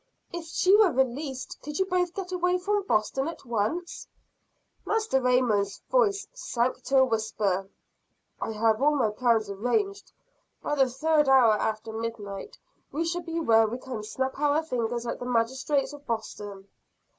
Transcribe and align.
"If 0.33 0.45
she 0.45 0.75
were 0.75 0.91
released, 0.91 1.61
could 1.61 1.77
you 1.77 1.85
both 1.85 2.15
get 2.15 2.31
away 2.31 2.57
from 2.57 2.87
Boston 2.87 3.27
at 3.27 3.45
once?" 3.45 4.07
Master 4.83 5.21
Raymond's 5.21 5.77
voice 5.91 6.25
sank 6.33 6.81
to 6.85 6.97
a 6.97 7.05
whisper. 7.05 7.69
"I 8.41 8.51
have 8.51 8.81
all 8.81 8.95
my 8.95 9.11
plans 9.11 9.47
arranged. 9.47 10.11
By 10.63 10.73
the 10.73 10.89
third 10.89 11.29
hour 11.29 11.53
after 11.53 11.93
midnight, 11.93 12.57
we 12.91 13.05
shall 13.05 13.21
be 13.21 13.39
where 13.39 13.67
we 13.67 13.77
can 13.77 14.01
snap 14.01 14.39
our 14.39 14.63
fingers 14.63 15.05
at 15.05 15.19
the 15.19 15.25
magistrates 15.27 15.93
of 15.93 16.03
Boston." 16.07 16.67